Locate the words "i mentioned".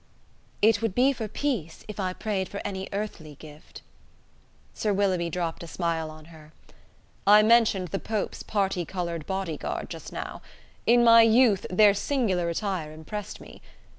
7.27-7.89